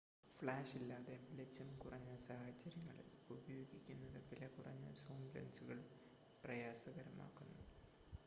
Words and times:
ഫ്ലാഷില്ലാതെ 0.33 1.15
വെളിച്ചം 1.25 1.67
കുറഞ്ഞ 1.77 2.11
സാഹചര്യങ്ങളിൽ 2.19 3.09
ഉപയോഗിക്കുന്നത് 3.29 4.17
വിലകുറഞ്ഞ 4.31 4.87
സൂം 4.93 5.21
ലെൻസുകൾ 5.35 5.79
പ്രയാസകരമാക്കുന്നു 6.43 7.61